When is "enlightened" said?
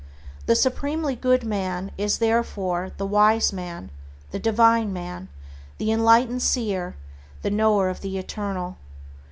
5.91-6.41